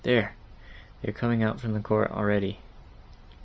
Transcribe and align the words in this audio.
"There! 0.03 0.33
they 1.03 1.09
are 1.09 1.13
coming 1.13 1.43
out 1.43 1.61
from 1.61 1.73
the 1.73 1.79
court 1.79 2.09
already." 2.09 2.57